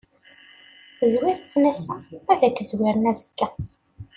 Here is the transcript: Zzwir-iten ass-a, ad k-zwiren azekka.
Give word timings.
Zzwir-iten 1.11 1.63
ass-a, 1.71 1.95
ad 2.31 2.41
k-zwiren 2.55 3.09
azekka. 3.11 3.47